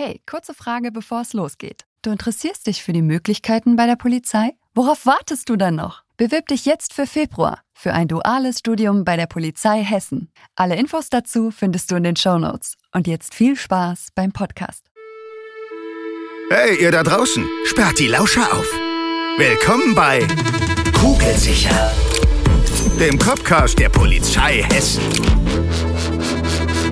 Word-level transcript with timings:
Hey, 0.00 0.22
kurze 0.30 0.54
Frage, 0.54 0.92
bevor 0.92 1.22
es 1.22 1.32
losgeht. 1.32 1.84
Du 2.02 2.10
interessierst 2.10 2.68
dich 2.68 2.84
für 2.84 2.92
die 2.92 3.02
Möglichkeiten 3.02 3.74
bei 3.74 3.86
der 3.86 3.96
Polizei? 3.96 4.52
Worauf 4.72 5.06
wartest 5.06 5.48
du 5.48 5.56
dann 5.56 5.74
noch? 5.74 6.04
Bewirb 6.16 6.46
dich 6.46 6.66
jetzt 6.66 6.94
für 6.94 7.04
Februar 7.04 7.62
für 7.74 7.92
ein 7.92 8.06
duales 8.06 8.60
Studium 8.60 9.04
bei 9.04 9.16
der 9.16 9.26
Polizei 9.26 9.82
Hessen. 9.82 10.30
Alle 10.54 10.76
Infos 10.76 11.10
dazu 11.10 11.50
findest 11.50 11.90
du 11.90 11.96
in 11.96 12.04
den 12.04 12.14
Show 12.14 12.38
Notes. 12.38 12.74
Und 12.92 13.08
jetzt 13.08 13.34
viel 13.34 13.56
Spaß 13.56 14.10
beim 14.14 14.30
Podcast. 14.30 14.84
Hey, 16.50 16.80
ihr 16.80 16.92
da 16.92 17.02
draußen, 17.02 17.44
sperrt 17.64 17.98
die 17.98 18.06
Lauscher 18.06 18.52
auf. 18.52 18.72
Willkommen 19.36 19.96
bei 19.96 20.20
Kugelsicher, 20.96 21.92
dem 23.00 23.18
Copcast 23.18 23.76
der 23.76 23.88
Polizei 23.88 24.62
Hessen. 24.62 25.02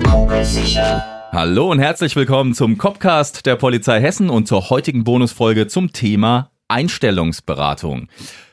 Kugelsicher. 0.03 1.16
Hallo 1.31 1.69
und 1.69 1.79
herzlich 1.79 2.15
willkommen 2.15 2.53
zum 2.53 2.77
Copcast 2.77 3.45
der 3.45 3.57
Polizei 3.57 3.99
Hessen 3.99 4.29
und 4.29 4.47
zur 4.47 4.69
heutigen 4.69 5.03
Bonusfolge 5.03 5.67
zum 5.67 5.91
Thema 5.91 6.51
Einstellungsberatung. 6.69 8.07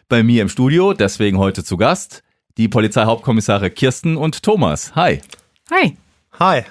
Bei 0.08 0.22
mir 0.22 0.42
im 0.42 0.48
Studio, 0.48 0.92
deswegen 0.92 1.38
heute 1.38 1.64
zu 1.64 1.76
Gast, 1.76 2.22
die 2.56 2.68
Polizeihauptkommissare 2.68 3.70
Kirsten 3.70 4.16
und 4.16 4.42
Thomas. 4.42 4.94
Hi. 4.96 5.20
Hi. 5.70 5.96
Hi. 6.38 6.62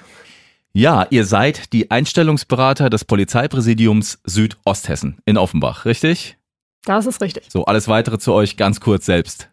Ja, 0.72 1.06
ihr 1.10 1.24
seid 1.24 1.72
die 1.72 1.90
Einstellungsberater 1.90 2.90
des 2.90 3.04
Polizeipräsidiums 3.04 4.20
Südosthessen 4.24 5.18
in 5.24 5.38
Offenbach, 5.38 5.84
richtig? 5.84 6.36
Das 6.84 7.06
ist 7.06 7.22
richtig. 7.22 7.44
So, 7.48 7.64
alles 7.64 7.88
weitere 7.88 8.18
zu 8.18 8.32
euch 8.32 8.56
ganz 8.56 8.80
kurz 8.80 9.06
selbst. 9.06 9.50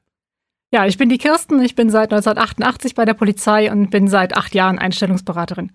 Ja, 0.74 0.86
ich 0.86 0.98
bin 0.98 1.10
die 1.10 1.18
Kirsten, 1.18 1.62
ich 1.62 1.76
bin 1.76 1.90
seit 1.90 2.14
1988 2.14 2.96
bei 2.96 3.06
der 3.06 3.14
Polizei 3.14 3.72
und 3.72 3.90
bin 3.90 4.08
seit 4.08 4.36
acht 4.38 4.54
Jahren 4.56 4.80
Einstellungsberaterin. 4.80 5.72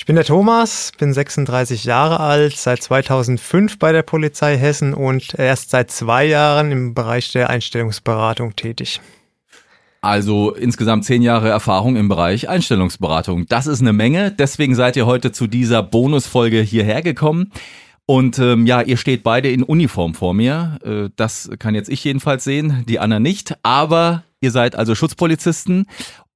Ich 0.00 0.06
bin 0.06 0.16
der 0.16 0.24
Thomas, 0.24 0.92
bin 0.96 1.12
36 1.12 1.84
Jahre 1.84 2.20
alt, 2.20 2.56
seit 2.56 2.82
2005 2.82 3.78
bei 3.78 3.92
der 3.92 4.00
Polizei 4.00 4.56
Hessen 4.56 4.94
und 4.94 5.38
erst 5.38 5.68
seit 5.68 5.90
zwei 5.90 6.24
Jahren 6.24 6.72
im 6.72 6.94
Bereich 6.94 7.32
der 7.32 7.50
Einstellungsberatung 7.50 8.56
tätig. 8.56 9.02
Also 10.00 10.54
insgesamt 10.54 11.04
zehn 11.04 11.20
Jahre 11.20 11.50
Erfahrung 11.50 11.96
im 11.96 12.08
Bereich 12.08 12.48
Einstellungsberatung. 12.48 13.44
Das 13.44 13.66
ist 13.66 13.82
eine 13.82 13.92
Menge. 13.92 14.32
Deswegen 14.32 14.74
seid 14.74 14.96
ihr 14.96 15.04
heute 15.04 15.32
zu 15.32 15.46
dieser 15.46 15.82
Bonusfolge 15.82 16.62
hierher 16.62 17.02
gekommen. 17.02 17.52
Und 18.06 18.38
ähm, 18.38 18.64
ja, 18.64 18.80
ihr 18.80 18.96
steht 18.96 19.22
beide 19.22 19.50
in 19.50 19.62
Uniform 19.62 20.14
vor 20.14 20.32
mir. 20.32 20.78
Äh, 20.82 21.10
das 21.16 21.50
kann 21.58 21.74
jetzt 21.74 21.90
ich 21.90 22.02
jedenfalls 22.02 22.44
sehen, 22.44 22.86
die 22.88 23.00
Anna 23.00 23.20
nicht. 23.20 23.54
Aber 23.62 24.24
ihr 24.40 24.50
seid 24.50 24.76
also 24.76 24.94
Schutzpolizisten 24.94 25.86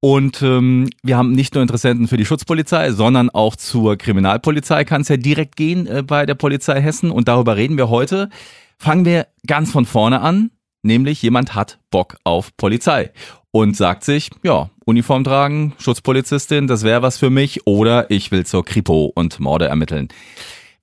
und 0.05 0.43
ähm, 0.43 0.87
wir 1.01 1.17
haben 1.17 1.31
nicht 1.31 1.55
nur 1.55 1.63
Interessenten 1.63 2.07
für 2.07 2.15
die 2.15 2.27
Schutzpolizei, 2.27 2.91
sondern 2.91 3.31
auch 3.31 3.55
zur 3.55 3.97
Kriminalpolizei 3.97 4.83
kann 4.83 5.01
es 5.01 5.07
ja 5.07 5.17
direkt 5.17 5.55
gehen 5.55 5.87
äh, 5.87 6.03
bei 6.03 6.27
der 6.27 6.35
Polizei 6.35 6.79
Hessen. 6.79 7.09
Und 7.09 7.27
darüber 7.27 7.55
reden 7.55 7.75
wir 7.75 7.89
heute. 7.89 8.29
Fangen 8.77 9.03
wir 9.03 9.25
ganz 9.47 9.71
von 9.71 9.87
vorne 9.87 10.21
an, 10.21 10.51
nämlich 10.83 11.23
jemand 11.23 11.55
hat 11.55 11.79
Bock 11.89 12.17
auf 12.23 12.55
Polizei 12.55 13.13
und 13.49 13.75
sagt 13.75 14.03
sich, 14.03 14.29
ja, 14.43 14.69
Uniform 14.85 15.23
tragen, 15.23 15.73
Schutzpolizistin, 15.79 16.67
das 16.67 16.83
wäre 16.83 17.01
was 17.01 17.17
für 17.17 17.31
mich 17.31 17.65
oder 17.65 18.11
ich 18.11 18.29
will 18.29 18.45
zur 18.45 18.63
Kripo 18.63 19.11
und 19.15 19.39
Morde 19.39 19.65
ermitteln. 19.65 20.09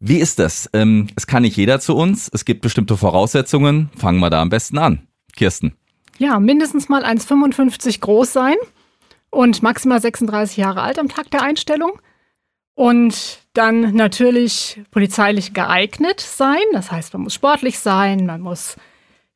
Wie 0.00 0.18
ist 0.18 0.40
das? 0.40 0.68
Ähm, 0.72 1.06
es 1.14 1.28
kann 1.28 1.42
nicht 1.42 1.56
jeder 1.56 1.78
zu 1.78 1.94
uns, 1.94 2.28
es 2.34 2.44
gibt 2.44 2.60
bestimmte 2.60 2.96
Voraussetzungen. 2.96 3.88
Fangen 3.96 4.18
wir 4.18 4.30
da 4.30 4.42
am 4.42 4.48
besten 4.48 4.78
an. 4.78 5.06
Kirsten. 5.36 5.74
Ja, 6.18 6.40
mindestens 6.40 6.88
mal 6.88 7.04
1,55 7.04 8.00
groß 8.00 8.32
sein 8.32 8.56
und 9.32 9.62
maximal 9.62 10.00
36 10.00 10.58
Jahre 10.58 10.82
alt 10.82 10.98
am 10.98 11.08
Tag 11.08 11.30
der 11.30 11.42
Einstellung. 11.42 12.00
Und 12.74 13.40
dann 13.54 13.94
natürlich 13.94 14.80
polizeilich 14.90 15.52
geeignet 15.52 16.20
sein. 16.20 16.62
Das 16.72 16.92
heißt, 16.92 17.12
man 17.14 17.22
muss 17.24 17.34
sportlich 17.34 17.78
sein, 17.78 18.24
man 18.24 18.40
muss 18.40 18.76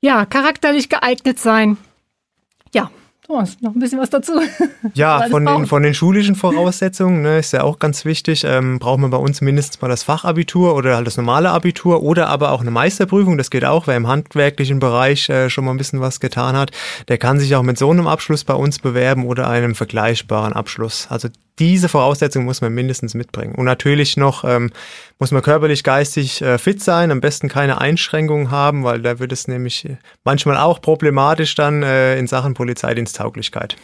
ja 0.01 0.25
charakterlich 0.25 0.89
geeignet 0.89 1.39
sein. 1.39 1.77
Ja, 2.73 2.91
Thomas, 3.27 3.57
noch 3.61 3.75
ein 3.75 3.81
bisschen 3.81 3.99
was 3.99 4.11
dazu. 4.11 4.35
Ja, 4.95 5.27
von 5.29 5.45
den, 5.45 5.67
von 5.67 5.83
den 5.83 5.95
schulischen 5.95 6.37
Voraussetzungen 6.37 7.23
ne, 7.23 7.39
ist 7.39 7.53
ja 7.53 7.65
auch 7.65 7.81
ganz 7.81 8.05
wichtig. 8.05 8.45
Ähm, 8.45 8.79
braucht 8.79 9.01
man 9.01 9.11
bei 9.11 9.17
uns 9.17 9.41
mindestens 9.41 9.81
mal 9.81 9.89
das 9.89 10.05
Fachabitur 10.05 10.77
oder 10.77 10.95
halt 10.95 11.09
das 11.09 11.17
normale 11.17 11.51
Abitur 11.51 12.03
oder 12.03 12.29
aber 12.29 12.53
auch 12.53 12.61
eine 12.61 12.71
Meisterprüfung. 12.71 13.37
Das 13.37 13.51
geht 13.51 13.65
auch. 13.65 13.89
Wer 13.89 13.97
im 13.97 14.07
handwerklichen 14.07 14.79
Bereich 14.79 15.29
äh, 15.29 15.51
schon 15.51 15.65
mal 15.65 15.73
ein 15.73 15.77
bisschen 15.77 16.01
was 16.01 16.21
getan 16.21 16.57
hat, 16.57 16.71
der 17.09 17.19
kann 17.19 17.41
sich 17.41 17.57
auch 17.57 17.65
mit 17.65 17.79
so 17.79 17.91
einem 17.91 18.07
Abschluss 18.07 18.45
bei 18.45 18.55
uns 18.55 18.79
bewerben 18.79 19.27
oder 19.27 19.49
einem 19.49 19.75
vergleichbaren 19.75 20.53
Abschluss. 20.53 21.09
Also 21.11 21.29
diese 21.59 21.89
Voraussetzungen 21.89 22.45
muss 22.45 22.61
man 22.61 22.75
mindestens 22.75 23.15
mitbringen. 23.15 23.55
Und 23.55 23.65
natürlich 23.65 24.17
noch 24.17 24.45
ähm, 24.45 24.71
muss 25.19 25.31
man 25.31 25.43
körperlich, 25.43 25.83
geistig 25.83 26.43
äh, 26.43 26.59
fit 26.59 26.83
sein, 26.83 27.11
am 27.11 27.21
besten 27.21 27.49
keine 27.49 27.81
Einschränkungen 27.81 28.51
haben, 28.51 28.85
weil 28.85 29.01
da 29.01 29.19
wird 29.19 29.33
es 29.33 29.49
nämlich 29.49 29.89
manchmal 30.23 30.59
auch 30.59 30.81
problematisch 30.83 31.55
dann 31.55 31.83
äh, 31.83 32.19
in 32.19 32.27
Sachen 32.27 32.53
Polizeidiensttauglichkeit. 33.17 33.77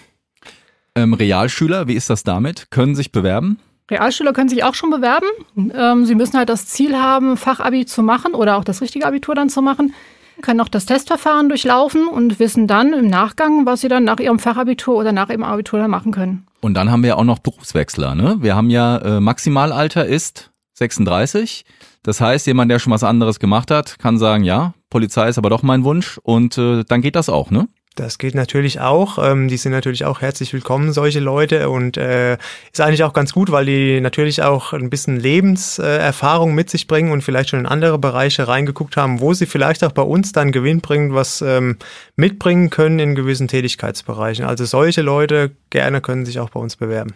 Ähm, 0.95 1.15
Realschüler, 1.15 1.89
wie 1.89 1.95
ist 1.95 2.11
das 2.11 2.23
damit? 2.23 2.71
Können 2.71 2.95
sich 2.95 3.13
bewerben? 3.13 3.59
Realschüler 3.91 4.33
können 4.33 4.49
sich 4.49 4.65
auch 4.65 4.75
schon 4.75 4.91
bewerben. 4.91 5.27
Ähm, 5.57 6.07
sie 6.07 6.15
müssen 6.15 6.37
halt 6.37 6.49
das 6.49 6.67
Ziel 6.67 6.97
haben, 6.97 7.37
Fachabi 7.37 7.87
zu 7.87 8.03
machen 8.03 8.35
oder 8.35 8.57
auch 8.57 8.65
das 8.65 8.81
richtige 8.81 9.07
Abitur 9.07 9.35
dann 9.35 9.49
zu 9.49 9.63
machen 9.63 9.95
können 10.41 10.61
auch 10.61 10.69
das 10.69 10.87
Testverfahren 10.87 11.49
durchlaufen 11.49 12.09
und 12.09 12.41
wissen 12.41 12.67
dann 12.67 12.95
im 12.95 13.07
Nachgang, 13.07 13.65
was 13.65 13.83
sie 13.83 13.89
dann 13.89 14.03
nach 14.03 14.19
ihrem 14.19 14.41
Fachabitur 14.41 14.97
oder 14.97 15.13
nach 15.13 15.29
ihrem 15.29 15.45
Abitur 15.45 15.79
dann 15.79 15.91
machen 15.91 16.11
können. 16.11 16.47
Und 16.61 16.75
dann 16.75 16.91
haben 16.91 17.05
wir 17.05 17.17
auch 17.17 17.23
noch 17.25 17.39
Berufswechsler. 17.39 18.17
Ne? 18.17 18.39
Wir 18.41 18.57
haben 18.57 18.69
ja 18.69 18.97
äh, 18.97 19.21
Maximalalter 19.21 20.05
ist 20.05 20.51
36. 20.75 21.65
Das 22.03 22.21
heißt, 22.21 22.49
jemand, 22.49 22.73
der 22.73 22.81
schon 22.81 22.93
was 22.93 23.05
anderes 23.05 23.39
gemacht 23.39 23.71
hat, 23.71 24.01
kann 24.01 24.19
sagen, 24.19 24.43
ja, 24.43 24.75
Polizei 24.91 25.29
ist 25.29 25.39
aber 25.39 25.51
doch 25.51 25.63
mein 25.63 25.85
Wunsch 25.85 26.19
und 26.23 26.59
äh, 26.59 26.83
dann 26.83 27.03
geht 27.03 27.15
das 27.15 27.29
auch, 27.29 27.51
ne? 27.51 27.69
Das 27.95 28.17
geht 28.17 28.35
natürlich 28.35 28.81
auch. 28.81 29.19
Ähm, 29.23 29.49
die 29.49 29.59
sind 29.59 29.73
natürlich 29.73 30.07
auch 30.07 30.23
herzlich 30.23 30.55
willkommen, 30.55 30.95
solche 30.95 31.21
Leute. 31.21 31.69
Und 31.69 31.99
äh, 31.99 32.39
ist 32.73 32.81
eigentlich 32.81 33.05
auch 33.05 33.13
ganz 33.13 33.35
gut, 33.35 33.53
weil 33.53 33.67
die 33.67 34.01
natürlich 34.01 34.43
auch 34.43 34.73
ein 34.73 34.89
bisschen 34.89 35.21
Lebenserfahrung 35.21 36.55
mit 36.55 36.71
sich 36.71 36.87
bringen 36.87 37.13
und 37.13 37.23
vielleicht 37.23 37.51
schon 37.51 37.61
in 37.61 37.67
andere 37.67 37.99
Bereiche 37.99 38.49
reingeguckt 38.49 38.97
haben, 38.97 39.21
wo 39.21 39.35
sie 39.35 39.45
vielleicht 39.45 39.85
auch 39.85 39.93
bei 39.93 40.03
uns 40.03 40.33
dann 40.33 40.53
gewinnbringend 40.53 41.15
was 41.15 41.43
ähm, 41.43 41.77
mitbringen 42.17 42.71
können 42.71 42.99
in 42.99 43.15
gewissen 43.15 43.47
Tätigkeitsbereichen. 43.47 44.47
Also 44.47 44.65
solche 44.65 45.03
Leute 45.03 45.51
gerne 45.69 46.01
können 46.01 46.25
sich 46.25 46.41
auch 46.41 46.49
bei 46.49 46.61
uns 46.61 46.77
bewerben. 46.77 47.13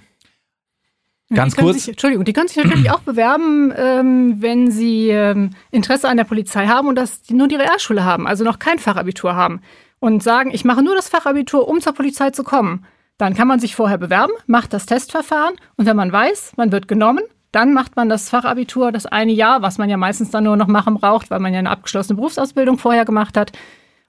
Ganz 1.34 1.56
kurz. 1.56 1.78
Sich, 1.78 1.88
Entschuldigung, 1.88 2.24
die 2.24 2.32
können 2.34 2.48
sich 2.48 2.62
natürlich 2.62 2.90
auch 2.90 3.00
bewerben, 3.00 3.72
ähm, 3.76 4.36
wenn 4.40 4.70
sie 4.70 5.08
ähm, 5.08 5.50
Interesse 5.72 6.08
an 6.08 6.18
der 6.18 6.24
Polizei 6.24 6.66
haben 6.66 6.86
und 6.86 6.96
das 6.96 7.22
nur 7.30 7.48
die 7.48 7.56
Realschule 7.56 8.04
haben, 8.04 8.28
also 8.28 8.44
noch 8.44 8.58
kein 8.58 8.78
Fachabitur 8.78 9.34
haben 9.34 9.60
und 10.00 10.22
sagen, 10.22 10.50
ich 10.52 10.64
mache 10.64 10.82
nur 10.82 10.94
das 10.94 11.08
Fachabitur, 11.08 11.68
um 11.68 11.80
zur 11.80 11.94
Polizei 11.94 12.30
zu 12.30 12.44
kommen, 12.44 12.84
dann 13.18 13.34
kann 13.34 13.48
man 13.48 13.60
sich 13.60 13.74
vorher 13.74 13.98
bewerben, 13.98 14.32
macht 14.46 14.72
das 14.72 14.86
Testverfahren 14.86 15.56
und 15.76 15.86
wenn 15.86 15.96
man 15.96 16.12
weiß, 16.12 16.52
man 16.56 16.72
wird 16.72 16.86
genommen, 16.88 17.22
dann 17.52 17.72
macht 17.72 17.96
man 17.96 18.10
das 18.10 18.28
Fachabitur 18.28 18.92
das 18.92 19.06
eine 19.06 19.32
Jahr, 19.32 19.62
was 19.62 19.78
man 19.78 19.88
ja 19.88 19.96
meistens 19.96 20.30
dann 20.30 20.44
nur 20.44 20.56
noch 20.56 20.66
machen 20.66 20.94
braucht, 20.96 21.30
weil 21.30 21.40
man 21.40 21.54
ja 21.54 21.58
eine 21.58 21.70
abgeschlossene 21.70 22.16
Berufsausbildung 22.16 22.76
vorher 22.76 23.06
gemacht 23.06 23.36
hat. 23.36 23.52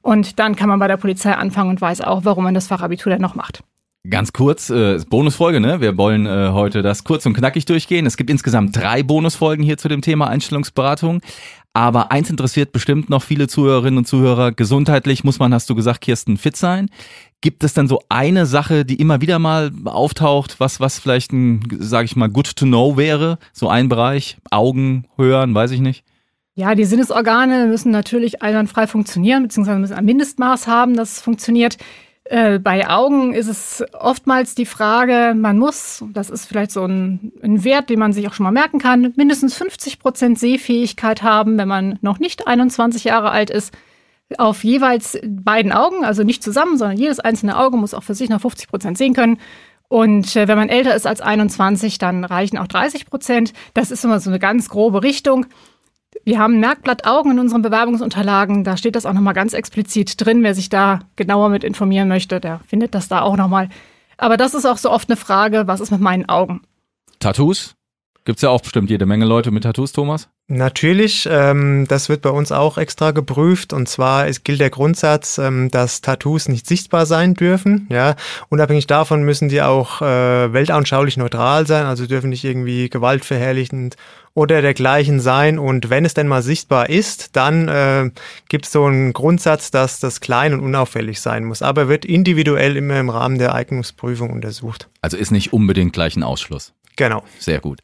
Und 0.01 0.39
dann 0.39 0.55
kann 0.57 0.67
man 0.67 0.79
bei 0.79 0.87
der 0.87 0.97
Polizei 0.97 1.33
anfangen 1.33 1.69
und 1.69 1.79
weiß 1.79 2.01
auch, 2.01 2.25
warum 2.25 2.43
man 2.43 2.53
das 2.53 2.67
Fachabitur 2.67 3.11
dann 3.11 3.21
noch 3.21 3.35
macht. 3.35 3.63
Ganz 4.09 4.31
kurz, 4.31 4.69
äh, 4.69 5.00
Bonusfolge, 5.09 5.59
ne? 5.59 5.81
Wir 5.81 5.97
wollen 5.97 6.25
äh, 6.25 6.50
heute 6.53 6.81
das 6.81 7.03
kurz 7.03 7.25
und 7.25 7.34
knackig 7.34 7.66
durchgehen. 7.66 8.06
Es 8.06 8.16
gibt 8.16 8.29
insgesamt 8.29 8.75
drei 8.75 9.03
Bonusfolgen 9.03 9.66
hier 9.66 9.78
zu 9.78 9.88
dem 9.88 10.01
Thema 10.01 10.28
Einstellungsberatung. 10.28 11.22
Aber 11.73 12.12
eins 12.12 12.29
interessiert 12.29 12.72
bestimmt 12.72 13.09
noch 13.09 13.22
viele 13.22 13.47
Zuhörerinnen 13.47 13.97
und 13.97 14.06
Zuhörer. 14.06 14.51
Gesundheitlich 14.51 15.23
muss 15.23 15.40
man, 15.40 15.53
hast 15.53 15.69
du 15.69 15.75
gesagt, 15.75 16.01
Kirsten, 16.01 16.38
fit 16.38 16.56
sein. 16.56 16.90
Gibt 17.41 17.63
es 17.63 17.73
denn 17.73 17.88
so 17.88 18.01
eine 18.09 18.45
Sache, 18.45 18.85
die 18.85 18.95
immer 18.95 19.22
wieder 19.22 19.40
mal 19.40 19.72
auftaucht, 19.85 20.59
was, 20.59 20.79
was 20.79 21.00
vielleicht 21.00 21.34
ein, 21.34 21.62
sage 21.79 22.06
ich 22.06 22.16
mal, 22.16 22.29
good 22.29 22.56
to 22.56 22.66
know 22.66 22.97
wäre? 22.97 23.39
So 23.51 23.68
ein 23.68 23.89
Bereich, 23.89 24.38
Augen, 24.51 25.06
Hören, 25.18 25.53
weiß 25.53 25.72
ich 25.72 25.81
nicht. 25.81 26.03
Ja, 26.56 26.74
die 26.74 26.86
Sinnesorgane 26.86 27.68
müssen 27.68 27.92
natürlich 27.92 28.42
einwandfrei 28.42 28.88
funktionieren, 28.88 29.44
beziehungsweise 29.44 29.77
müssen 29.77 29.94
ein 29.94 30.06
Mindestmaß 30.06 30.65
haben, 30.65 30.95
dass 30.95 31.18
es 31.18 31.21
funktioniert. 31.21 31.77
Äh, 32.29 32.59
bei 32.59 32.89
Augen 32.89 33.33
ist 33.33 33.47
es 33.47 33.83
oftmals 33.94 34.53
die 34.53 34.65
Frage, 34.65 35.33
man 35.35 35.57
muss, 35.57 36.03
das 36.13 36.29
ist 36.29 36.45
vielleicht 36.45 36.71
so 36.71 36.83
ein, 36.85 37.31
ein 37.41 37.63
Wert, 37.63 37.89
den 37.89 38.00
man 38.00 38.12
sich 38.12 38.27
auch 38.27 38.33
schon 38.33 38.44
mal 38.44 38.51
merken 38.51 38.79
kann, 38.79 39.13
mindestens 39.15 39.56
50 39.56 40.00
Prozent 40.00 40.38
Sehfähigkeit 40.38 41.24
haben, 41.24 41.57
wenn 41.57 41.68
man 41.68 42.00
noch 42.01 42.19
nicht 42.19 42.47
21 42.47 43.06
Jahre 43.06 43.31
alt 43.31 43.50
ist, 43.50 43.74
auf 44.38 44.65
jeweils 44.65 45.18
beiden 45.25 45.71
Augen, 45.71 46.03
also 46.03 46.24
nicht 46.24 46.44
zusammen, 46.44 46.77
sondern 46.77 46.97
jedes 46.97 47.19
einzelne 47.19 47.57
Auge 47.57 47.77
muss 47.77 47.94
auch 47.94 48.03
für 48.03 48.15
sich 48.15 48.29
noch 48.29 48.41
50 48.41 48.68
Prozent 48.68 48.97
sehen 48.97 49.13
können. 49.13 49.39
Und 49.88 50.35
äh, 50.35 50.50
wenn 50.50 50.57
man 50.57 50.68
älter 50.68 50.95
ist 50.95 51.07
als 51.07 51.21
21, 51.21 51.97
dann 51.97 52.25
reichen 52.25 52.57
auch 52.57 52.68
30 52.68 53.06
Prozent. 53.06 53.53
Das 53.74 53.89
ist 53.89 54.03
immer 54.03 54.19
so 54.19 54.29
eine 54.29 54.39
ganz 54.39 54.68
grobe 54.68 55.01
Richtung. 55.01 55.45
Wir 56.24 56.39
haben 56.39 56.59
Merkblatt 56.59 57.06
Augen 57.06 57.31
in 57.31 57.39
unseren 57.39 57.62
Bewerbungsunterlagen. 57.62 58.63
Da 58.63 58.77
steht 58.77 58.95
das 58.95 59.06
auch 59.06 59.13
nochmal 59.13 59.33
ganz 59.33 59.54
explizit 59.54 60.24
drin. 60.24 60.44
Wer 60.44 60.56
sich 60.56 60.69
da 60.69 61.00
genauer 61.15 61.50
mit 61.50 61.63
informieren 61.63 62.07
möchte, 62.07 62.39
der 62.39 62.59
findet 62.68 62.95
das 62.95 63.07
da 63.07 63.21
auch 63.21 63.38
nochmal. 63.38 63.69
Aber 64.18 64.38
das 64.38 64.54
ist 64.54 64.65
auch 64.65 64.77
so 64.77 64.89
oft 64.89 65.09
eine 65.09 65.18
Frage, 65.18 65.68
was 65.68 65.80
ist 65.80 65.92
mit 65.92 66.01
meinen 66.01 66.27
Augen? 66.27 66.62
Tattoos? 67.19 67.76
Gibt 68.27 68.39
es 68.39 68.41
ja 68.41 68.50
auch 68.50 68.59
bestimmt 68.59 68.89
jede 68.89 69.06
Menge 69.06 69.24
Leute 69.24 69.51
mit 69.51 69.63
Tattoos, 69.63 69.94
Thomas? 69.94 70.27
Natürlich, 70.50 71.29
ähm, 71.31 71.85
das 71.88 72.09
wird 72.09 72.24
bei 72.24 72.29
uns 72.29 72.51
auch 72.51 72.77
extra 72.77 73.12
geprüft. 73.12 73.71
Und 73.71 73.88
zwar 73.88 74.27
es 74.27 74.44
gilt 74.44 74.59
der 74.59 74.69
Grundsatz, 74.69 75.38
ähm, 75.38 75.71
dass 75.71 76.01
Tattoos 76.01 76.50
nicht 76.50 76.68
sichtbar 76.68 77.06
sein 77.06 77.35
dürfen. 77.35 77.88
Ja, 77.89 78.18
unabhängig 78.50 78.85
davon 78.85 79.24
müssen 79.24 79.47
die 79.47 79.62
auch 79.62 80.01
äh, 80.01 80.51
weltanschaulich 80.51 81.15
neutral 81.15 81.65
sein, 81.68 81.85
also 81.85 82.06
dürfen 82.06 82.29
nicht 82.29 82.44
irgendwie 82.44 82.89
gewaltverherrlichend 82.89 83.95
oder 84.33 84.62
dergleichen 84.62 85.21
sein. 85.21 85.57
Und 85.57 85.89
wenn 85.89 86.03
es 86.03 86.13
denn 86.13 86.27
mal 86.27 86.41
sichtbar 86.41 86.89
ist, 86.89 87.38
dann 87.38 87.69
äh, 87.69 88.12
gibt 88.50 88.65
es 88.65 88.74
so 88.74 88.83
einen 88.83 89.13
Grundsatz, 89.13 89.71
dass 89.71 90.01
das 90.01 90.19
klein 90.19 90.53
und 90.53 90.59
unauffällig 90.59 91.21
sein 91.21 91.45
muss. 91.45 91.62
Aber 91.62 91.88
wird 91.88 92.03
individuell 92.03 92.75
immer 92.75 93.00
im 93.00 93.09
Rahmen 93.09 93.38
der 93.38 93.56
Eignungsprüfung 93.56 94.31
untersucht. 94.31 94.89
Also 95.01 95.15
ist 95.15 95.31
nicht 95.31 95.53
unbedingt 95.53 95.94
gleich 95.94 96.18
ein 96.18 96.24
Ausschluss. 96.24 96.74
Genau. 96.97 97.23
Sehr 97.39 97.61
gut. 97.61 97.79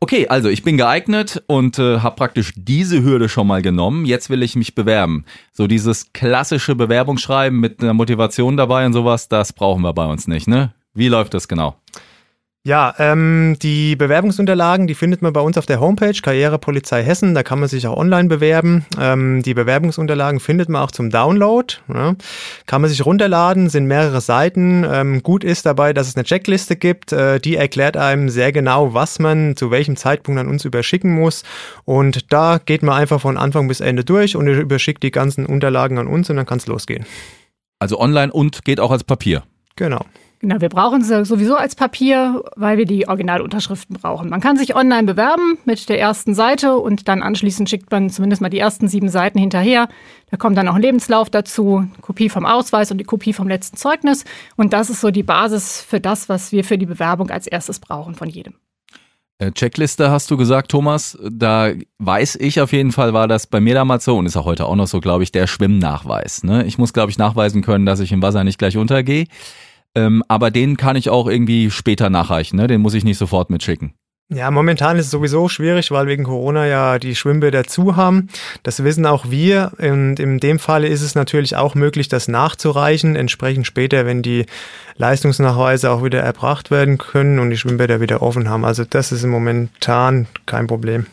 Okay, 0.00 0.26
also 0.28 0.48
ich 0.48 0.62
bin 0.62 0.76
geeignet 0.76 1.42
und 1.46 1.78
äh, 1.78 2.00
habe 2.00 2.16
praktisch 2.16 2.52
diese 2.56 3.02
Hürde 3.02 3.28
schon 3.28 3.46
mal 3.46 3.62
genommen. 3.62 4.04
Jetzt 4.04 4.28
will 4.28 4.42
ich 4.42 4.56
mich 4.56 4.74
bewerben. 4.74 5.24
So 5.52 5.66
dieses 5.66 6.12
klassische 6.12 6.74
Bewerbungsschreiben 6.74 7.58
mit 7.58 7.80
einer 7.80 7.94
Motivation 7.94 8.56
dabei 8.56 8.84
und 8.84 8.92
sowas, 8.92 9.28
das 9.28 9.52
brauchen 9.52 9.82
wir 9.82 9.94
bei 9.94 10.04
uns 10.06 10.26
nicht, 10.26 10.48
ne? 10.48 10.74
Wie 10.94 11.08
läuft 11.08 11.34
das 11.34 11.48
genau? 11.48 11.76
Ja, 12.66 12.94
ähm, 12.98 13.58
die 13.60 13.94
Bewerbungsunterlagen, 13.94 14.86
die 14.86 14.94
findet 14.94 15.20
man 15.20 15.34
bei 15.34 15.40
uns 15.42 15.58
auf 15.58 15.66
der 15.66 15.80
Homepage 15.80 16.14
Karrierepolizei 16.14 17.02
Hessen. 17.02 17.34
Da 17.34 17.42
kann 17.42 17.60
man 17.60 17.68
sich 17.68 17.86
auch 17.86 17.94
online 17.94 18.26
bewerben. 18.30 18.86
Ähm, 18.98 19.42
die 19.42 19.52
Bewerbungsunterlagen 19.52 20.40
findet 20.40 20.70
man 20.70 20.80
auch 20.80 20.90
zum 20.90 21.10
Download. 21.10 21.74
Ja. 21.92 22.14
Kann 22.64 22.80
man 22.80 22.88
sich 22.88 23.04
runterladen, 23.04 23.68
sind 23.68 23.84
mehrere 23.84 24.22
Seiten. 24.22 24.82
Ähm, 24.90 25.22
gut 25.22 25.44
ist 25.44 25.66
dabei, 25.66 25.92
dass 25.92 26.08
es 26.08 26.16
eine 26.16 26.24
Checkliste 26.24 26.76
gibt. 26.76 27.12
Äh, 27.12 27.38
die 27.38 27.56
erklärt 27.56 27.98
einem 27.98 28.30
sehr 28.30 28.50
genau, 28.50 28.94
was 28.94 29.18
man 29.18 29.56
zu 29.56 29.70
welchem 29.70 29.96
Zeitpunkt 29.96 30.40
an 30.40 30.48
uns 30.48 30.64
überschicken 30.64 31.12
muss. 31.12 31.42
Und 31.84 32.32
da 32.32 32.58
geht 32.64 32.82
man 32.82 32.96
einfach 32.98 33.20
von 33.20 33.36
Anfang 33.36 33.68
bis 33.68 33.80
Ende 33.80 34.04
durch 34.04 34.36
und 34.36 34.48
überschickt 34.48 35.02
die 35.02 35.10
ganzen 35.10 35.44
Unterlagen 35.44 35.98
an 35.98 36.06
uns 36.06 36.30
und 36.30 36.36
dann 36.36 36.46
kann 36.46 36.56
es 36.56 36.66
losgehen. 36.66 37.04
Also 37.78 38.00
online 38.00 38.32
und 38.32 38.64
geht 38.64 38.80
auch 38.80 38.90
als 38.90 39.04
Papier. 39.04 39.42
Genau. 39.76 40.06
Genau, 40.44 40.60
wir 40.60 40.68
brauchen 40.68 41.02
sie 41.02 41.24
sowieso 41.24 41.56
als 41.56 41.74
Papier, 41.74 42.44
weil 42.54 42.76
wir 42.76 42.84
die 42.84 43.08
Originalunterschriften 43.08 43.96
brauchen. 43.96 44.28
Man 44.28 44.42
kann 44.42 44.58
sich 44.58 44.76
online 44.76 45.04
bewerben 45.04 45.56
mit 45.64 45.88
der 45.88 45.98
ersten 45.98 46.34
Seite 46.34 46.76
und 46.76 47.08
dann 47.08 47.22
anschließend 47.22 47.70
schickt 47.70 47.90
man 47.90 48.10
zumindest 48.10 48.42
mal 48.42 48.50
die 48.50 48.58
ersten 48.58 48.86
sieben 48.86 49.08
Seiten 49.08 49.38
hinterher. 49.38 49.88
Da 50.30 50.36
kommt 50.36 50.58
dann 50.58 50.68
auch 50.68 50.74
ein 50.74 50.82
Lebenslauf 50.82 51.30
dazu, 51.30 51.88
Kopie 52.02 52.28
vom 52.28 52.44
Ausweis 52.44 52.90
und 52.90 52.98
die 52.98 53.04
Kopie 53.04 53.32
vom 53.32 53.48
letzten 53.48 53.78
Zeugnis. 53.78 54.26
Und 54.54 54.74
das 54.74 54.90
ist 54.90 55.00
so 55.00 55.10
die 55.10 55.22
Basis 55.22 55.80
für 55.80 55.98
das, 55.98 56.28
was 56.28 56.52
wir 56.52 56.62
für 56.62 56.76
die 56.76 56.84
Bewerbung 56.84 57.30
als 57.30 57.46
erstes 57.46 57.80
brauchen 57.80 58.14
von 58.14 58.28
jedem. 58.28 58.52
Äh, 59.38 59.50
Checkliste 59.52 60.10
hast 60.10 60.30
du 60.30 60.36
gesagt, 60.36 60.70
Thomas. 60.70 61.16
Da 61.26 61.70
weiß 62.00 62.36
ich 62.36 62.60
auf 62.60 62.74
jeden 62.74 62.92
Fall, 62.92 63.14
war 63.14 63.28
das 63.28 63.46
bei 63.46 63.62
mir 63.62 63.72
damals 63.72 64.04
so 64.04 64.18
und 64.18 64.26
ist 64.26 64.36
auch 64.36 64.44
heute 64.44 64.66
auch 64.66 64.76
noch 64.76 64.88
so, 64.88 65.00
glaube 65.00 65.22
ich, 65.22 65.32
der 65.32 65.46
Schwimmnachweis. 65.46 66.44
Ne? 66.44 66.66
Ich 66.66 66.76
muss, 66.76 66.92
glaube 66.92 67.10
ich, 67.10 67.16
nachweisen 67.16 67.62
können, 67.62 67.86
dass 67.86 68.00
ich 68.00 68.12
im 68.12 68.20
Wasser 68.20 68.44
nicht 68.44 68.58
gleich 68.58 68.76
untergehe. 68.76 69.24
Ähm, 69.94 70.22
aber 70.28 70.50
den 70.50 70.76
kann 70.76 70.96
ich 70.96 71.08
auch 71.10 71.28
irgendwie 71.28 71.70
später 71.70 72.10
nachreichen, 72.10 72.56
ne? 72.56 72.66
Den 72.66 72.80
muss 72.80 72.94
ich 72.94 73.04
nicht 73.04 73.18
sofort 73.18 73.50
mitschicken. 73.50 73.94
Ja, 74.30 74.50
momentan 74.50 74.96
ist 74.96 75.06
es 75.06 75.10
sowieso 75.10 75.48
schwierig, 75.48 75.90
weil 75.90 76.06
wegen 76.06 76.24
Corona 76.24 76.66
ja 76.66 76.98
die 76.98 77.14
Schwimmbäder 77.14 77.64
zu 77.64 77.94
haben. 77.94 78.30
Das 78.62 78.82
wissen 78.82 79.04
auch 79.04 79.30
wir. 79.30 79.72
Und 79.78 80.18
in 80.18 80.40
dem 80.40 80.58
Falle 80.58 80.88
ist 80.88 81.02
es 81.02 81.14
natürlich 81.14 81.56
auch 81.56 81.74
möglich, 81.74 82.08
das 82.08 82.26
nachzureichen, 82.26 83.16
entsprechend 83.16 83.66
später, 83.66 84.06
wenn 84.06 84.22
die 84.22 84.46
Leistungsnachweise 84.96 85.90
auch 85.90 86.02
wieder 86.02 86.20
erbracht 86.20 86.70
werden 86.70 86.96
können 86.96 87.38
und 87.38 87.50
die 87.50 87.58
Schwimmbäder 87.58 88.00
wieder 88.00 88.22
offen 88.22 88.48
haben. 88.48 88.64
Also 88.64 88.84
das 88.84 89.12
ist 89.12 89.24
momentan 89.24 90.26
kein 90.46 90.66
Problem. 90.66 91.06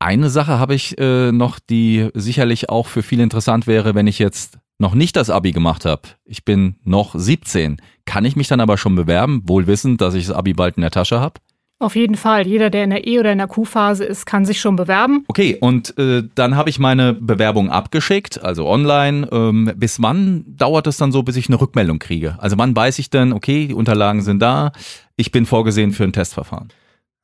Eine 0.00 0.28
Sache 0.28 0.58
habe 0.58 0.74
ich 0.74 0.98
äh, 0.98 1.30
noch, 1.30 1.60
die 1.60 2.08
sicherlich 2.14 2.68
auch 2.68 2.88
für 2.88 3.02
viele 3.02 3.22
interessant 3.22 3.66
wäre, 3.66 3.94
wenn 3.94 4.08
ich 4.08 4.18
jetzt 4.18 4.58
noch 4.80 4.94
nicht 4.94 5.16
das 5.16 5.30
Abi 5.30 5.52
gemacht 5.52 5.84
habe, 5.84 6.02
ich 6.24 6.44
bin 6.44 6.76
noch 6.84 7.14
17, 7.14 7.80
kann 8.04 8.24
ich 8.24 8.36
mich 8.36 8.48
dann 8.48 8.60
aber 8.60 8.78
schon 8.78 8.96
bewerben, 8.96 9.42
wohl 9.44 9.66
wissend, 9.66 10.00
dass 10.00 10.14
ich 10.14 10.26
das 10.26 10.36
Abi 10.36 10.54
bald 10.54 10.76
in 10.76 10.80
der 10.80 10.90
Tasche 10.90 11.20
habe? 11.20 11.34
Auf 11.82 11.96
jeden 11.96 12.16
Fall. 12.16 12.46
Jeder, 12.46 12.68
der 12.68 12.84
in 12.84 12.90
der 12.90 13.06
E- 13.06 13.18
oder 13.18 13.32
in 13.32 13.38
der 13.38 13.46
Q-Phase 13.46 14.04
ist, 14.04 14.26
kann 14.26 14.44
sich 14.44 14.60
schon 14.60 14.76
bewerben. 14.76 15.24
Okay, 15.28 15.56
und 15.58 15.96
äh, 15.98 16.22
dann 16.34 16.54
habe 16.54 16.68
ich 16.68 16.78
meine 16.78 17.14
Bewerbung 17.14 17.70
abgeschickt, 17.70 18.44
also 18.44 18.66
online. 18.66 19.26
Ähm, 19.32 19.72
bis 19.76 20.02
wann 20.02 20.44
dauert 20.46 20.86
es 20.86 20.98
dann 20.98 21.10
so, 21.10 21.22
bis 21.22 21.36
ich 21.36 21.48
eine 21.48 21.58
Rückmeldung 21.58 21.98
kriege? 21.98 22.36
Also 22.38 22.58
wann 22.58 22.76
weiß 22.76 22.98
ich 22.98 23.08
denn, 23.08 23.32
okay, 23.32 23.66
die 23.68 23.74
Unterlagen 23.74 24.20
sind 24.20 24.40
da, 24.40 24.72
ich 25.16 25.32
bin 25.32 25.46
vorgesehen 25.46 25.92
für 25.92 26.04
ein 26.04 26.12
Testverfahren? 26.12 26.68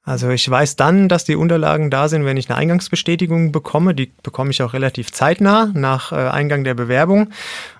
Also 0.06 0.30
ich 0.30 0.48
weiß 0.48 0.76
dann, 0.76 1.08
dass 1.08 1.24
die 1.24 1.34
Unterlagen 1.34 1.90
da 1.90 2.08
sind, 2.08 2.24
wenn 2.24 2.36
ich 2.36 2.48
eine 2.48 2.56
Eingangsbestätigung 2.56 3.50
bekomme. 3.50 3.92
Die 3.92 4.12
bekomme 4.22 4.52
ich 4.52 4.62
auch 4.62 4.72
relativ 4.72 5.10
zeitnah 5.10 5.72
nach 5.74 6.12
äh, 6.12 6.14
Eingang 6.14 6.62
der 6.62 6.74
Bewerbung. 6.74 7.30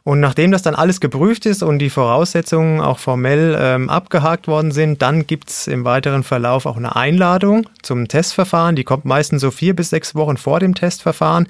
Und 0.03 0.19
nachdem 0.19 0.51
das 0.51 0.63
dann 0.63 0.75
alles 0.75 1.01
geprüft 1.01 1.47
ist 1.47 1.63
und 1.63 1.79
die 1.79 1.89
Voraussetzungen 1.89 2.81
auch 2.81 2.99
formell 2.99 3.57
ähm, 3.57 3.89
abgehakt 3.89 4.49
worden 4.49 4.73
sind, 4.73 5.03
dann 5.03 5.29
gibt's 5.29 5.69
im 5.69 5.85
weiteren 5.85 6.25
Verlauf 6.25 6.67
auch 6.67 6.77
eine 6.77 6.97
Einladung 6.97 7.69
zum 7.83 8.09
Testverfahren. 8.09 8.75
Die 8.75 8.85
kommt 8.85 9.05
meistens 9.05 9.41
so 9.41 9.53
vier 9.53 9.77
bis 9.77 9.91
sechs 9.91 10.17
Wochen 10.17 10.37
vor 10.37 10.59
dem 10.59 10.75
Testverfahren. 10.75 11.47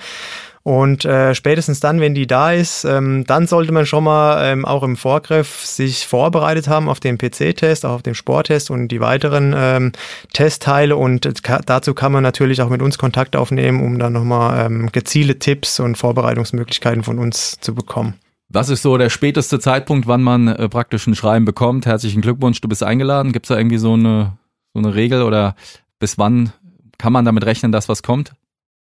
Und 0.67 1.05
äh, 1.05 1.33
spätestens 1.37 1.79
dann, 1.79 2.01
wenn 2.01 2.17
die 2.17 2.27
da 2.27 2.51
ist, 2.51 2.85
ähm, 2.85 3.23
dann 3.25 3.47
sollte 3.47 3.71
man 3.71 3.87
schon 3.87 4.03
mal 4.03 4.45
ähm, 4.45 4.65
auch 4.65 4.83
im 4.83 4.97
Vorgriff 4.97 5.65
sich 5.65 6.09
vorbereitet 6.09 6.67
haben 6.67 6.89
auf 6.89 6.99
den 6.99 7.19
PC-Test, 7.19 7.87
auch 7.87 7.93
auf 7.93 8.03
den 8.03 8.17
Sporttest 8.17 8.73
und 8.73 8.89
die 8.89 9.01
weiteren 9.01 9.55
ähm, 9.57 9.93
Testteile. 10.33 10.97
Und 10.97 11.41
dazu 11.67 11.95
kann 11.95 12.11
man 12.11 12.25
natürlich 12.25 12.63
auch 12.63 12.69
mit 12.69 12.83
uns 12.83 12.99
Kontakt 12.99 13.37
aufnehmen, 13.37 13.81
um 13.81 14.01
dann 14.01 14.13
nochmal 14.13 14.67
ähm, 14.67 14.91
gezielte 14.91 15.39
Tipps 15.39 15.79
und 15.79 15.97
Vorbereitungsmöglichkeiten 15.97 17.05
von 17.05 17.21
uns 17.21 17.61
zu 17.61 17.73
bekommen. 17.73 18.15
Was 18.49 18.69
ist 18.69 18.83
so 18.83 18.99
der 18.99 19.09
späteste 19.09 19.61
Zeitpunkt, 19.61 20.09
wann 20.09 20.25
man 20.25 20.49
äh, 20.49 20.69
praktisch 20.69 21.07
ein 21.07 21.15
Schreiben 21.15 21.45
bekommt? 21.45 21.87
Herzlichen 21.87 22.23
Glückwunsch, 22.23 22.61
du 22.61 22.67
bist 22.67 22.83
eingeladen. 22.83 23.31
Gibt 23.31 23.47
es 23.47 23.51
da 23.51 23.57
irgendwie 23.57 23.79
so 23.79 23.93
eine, 23.93 24.33
so 24.75 24.81
eine 24.81 24.97
Regel 24.97 25.23
oder 25.23 25.55
bis 26.01 26.19
wann 26.19 26.53
kann 26.99 27.13
man 27.13 27.25
damit 27.25 27.47
rechnen, 27.47 27.71
dass 27.71 27.89
was 27.89 28.03
kommt? 28.03 28.33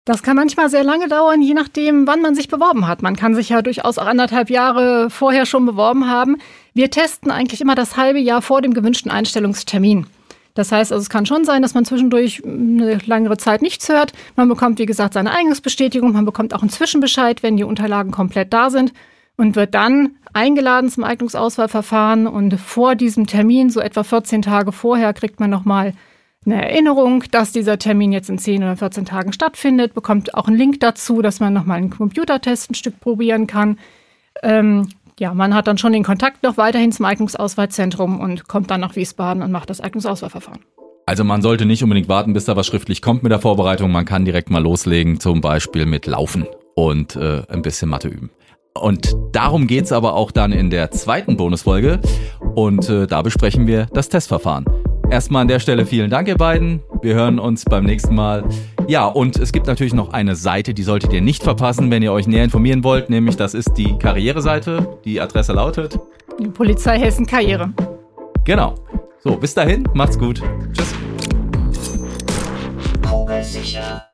Das 0.07 0.23
kann 0.23 0.37
manchmal 0.37 0.71
sehr 0.71 0.83
lange 0.83 1.09
dauern, 1.09 1.43
je 1.43 1.53
nachdem, 1.53 2.07
wann 2.07 2.23
man 2.23 2.35
sich 2.35 2.49
beworben 2.49 2.89
hat. 2.89 3.03
Man 3.03 3.17
kann 3.17 3.35
sich 3.35 3.51
ja 3.51 3.61
durchaus 3.61 3.99
auch 3.99 4.07
anderthalb 4.07 4.49
Jahre 4.49 5.11
vorher 5.11 5.45
schon 5.45 5.67
beworben 5.67 6.09
haben. 6.09 6.39
Wir 6.73 6.91
testen 6.91 7.31
eigentlich 7.31 7.61
immer 7.61 7.75
das 7.75 7.97
halbe 7.97 8.19
Jahr 8.19 8.41
vor 8.41 8.63
dem 8.63 8.73
gewünschten 8.73 9.11
Einstellungstermin. 9.11 10.07
Das 10.55 10.73
heißt, 10.73 10.91
also 10.93 11.03
es 11.03 11.11
kann 11.11 11.27
schon 11.27 11.45
sein, 11.45 11.63
dass 11.63 11.75
man 11.75 11.85
zwischendurch 11.85 12.43
eine 12.45 12.99
längere 13.05 13.37
Zeit 13.37 13.63
nichts 13.63 13.89
hört. 13.89 14.13
Man 14.37 14.49
bekommt, 14.49 14.79
wie 14.79 14.87
gesagt, 14.87 15.15
seine 15.15 15.33
Eingangsbestätigung. 15.33 16.13
Man 16.13 16.25
bekommt 16.25 16.55
auch 16.55 16.63
einen 16.63 16.71
Zwischenbescheid, 16.71 17.43
wenn 17.43 17.57
die 17.57 17.65
Unterlagen 17.65 18.11
komplett 18.11 18.53
da 18.53 18.71
sind 18.71 18.93
und 19.37 19.55
wird 19.55 19.75
dann 19.75 20.17
eingeladen 20.33 20.91
zum 20.91 21.05
Eignungsauswahlverfahren. 21.05 22.27
Und 22.27 22.59
vor 22.59 22.95
diesem 22.95 23.27
Termin, 23.27 23.71
so 23.71 23.81
etwa 23.81 24.03
14 24.03 24.43
Tage 24.43 24.73
vorher, 24.73 25.13
kriegt 25.13 25.41
man 25.41 25.51
nochmal 25.51 25.93
eine 26.47 26.63
Erinnerung, 26.63 27.25
dass 27.31 27.53
dieser 27.53 27.79
Termin 27.79 28.13
jetzt 28.13 28.31
in 28.31 28.39
10 28.39 28.63
oder 28.63 28.77
14 28.77 29.05
Tagen 29.05 29.33
stattfindet, 29.33 29.93
bekommt 29.93 30.35
auch 30.35 30.49
einen 30.49 30.57
Link 30.57 30.81
dazu, 30.81 31.21
dass 31.21 31.41
man 31.41 31.53
nochmal 31.53 31.79
einen 31.79 31.91
Computertest 31.91 32.71
ein 32.71 32.75
Stück 32.75 32.99
probieren 33.01 33.47
kann. 33.47 33.79
Ähm, 34.43 34.89
ja, 35.19 35.35
man 35.35 35.55
hat 35.55 35.67
dann 35.67 35.77
schon 35.77 35.93
den 35.93 36.03
Kontakt 36.03 36.43
noch 36.43 36.57
weiterhin 36.57 36.93
zum 36.93 37.05
Eignungsauswahlzentrum 37.05 38.21
und 38.21 38.49
kommt 38.49 38.71
dann 38.71 38.81
nach 38.81 38.97
Wiesbaden 38.97 39.43
und 39.43 39.53
macht 39.53 39.69
das 39.69 39.83
Eignungsauswahlverfahren. 39.83 40.63
Also 41.05 41.25
man 41.25 41.43
sollte 41.43 41.67
nicht 41.67 41.83
unbedingt 41.83 42.09
warten, 42.09 42.33
bis 42.33 42.47
da 42.47 42.57
was 42.57 42.67
schriftlich 42.67 43.03
kommt 43.03 43.23
mit 43.23 43.33
der 43.33 43.41
Vorbereitung. 43.41 43.91
Man 43.91 44.07
kann 44.07 44.25
direkt 44.25 44.49
mal 44.49 44.63
loslegen, 44.63 45.21
zum 45.21 45.43
Beispiel 45.43 45.85
mit 45.85 46.07
Laufen 46.07 46.47
und 46.75 47.17
äh, 47.17 47.43
ein 47.49 47.61
bisschen 47.61 47.91
Mathe 47.91 48.09
üben. 48.09 48.31
Und 48.79 49.15
darum 49.33 49.67
geht's 49.67 49.93
aber 49.93 50.15
auch 50.15 50.31
dann 50.31 50.53
in 50.53 50.71
der 50.71 50.91
zweiten 50.91 51.37
Bonusfolge. 51.37 52.01
Und 52.55 52.89
äh, 52.89 53.07
da 53.07 53.21
besprechen 53.21 53.67
wir 53.67 53.87
das 53.93 54.09
Testverfahren. 54.09 54.65
Erstmal 55.11 55.43
an 55.43 55.49
der 55.49 55.59
Stelle 55.59 55.87
vielen 55.87 56.09
Dank, 56.09 56.29
ihr 56.29 56.37
beiden. 56.37 56.81
Wir 57.03 57.15
hören 57.15 57.39
uns 57.39 57.65
beim 57.65 57.85
nächsten 57.85 58.15
Mal. 58.15 58.45
Ja, 58.87 59.07
und 59.07 59.37
es 59.37 59.53
gibt 59.53 59.67
natürlich 59.67 59.93
noch 59.93 60.13
eine 60.13 60.37
Seite, 60.37 60.73
die 60.73 60.85
solltet 60.85 61.13
ihr 61.13 61.21
nicht 61.21 61.43
verpassen, 61.43 61.91
wenn 61.91 62.03
ihr 62.03 62.13
euch 62.13 62.29
näher 62.29 62.45
informieren 62.45 62.85
wollt, 62.85 63.11
nämlich 63.11 63.37
das 63.37 63.55
ist 63.55 63.75
die 63.75 63.99
Karriereseite. 63.99 64.99
Die 65.05 65.21
Adresse 65.21 65.53
lautet 65.53 65.99
Polizei 66.55 66.99
Hessen 66.99 67.27
Karriere. 67.27 67.73
Genau. 68.45 68.75
So, 69.19 69.37
bis 69.37 69.53
dahin, 69.53 69.87
macht's 69.95 70.19
gut. 70.19 70.43
Tschüss. 70.73 70.95
Sicher. 73.43 74.10